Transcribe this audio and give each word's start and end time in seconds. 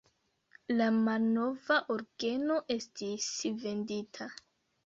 La 0.79 0.87
malnova 0.95 1.77
orgeno 1.97 2.57
estis 2.79 3.29
vendita. 3.67 4.33